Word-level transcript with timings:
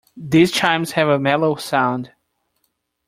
These 0.17 0.51
chimes 0.51 0.93
have 0.93 1.09
a 1.09 1.19
mellow 1.19 1.53
sound. 1.57 2.11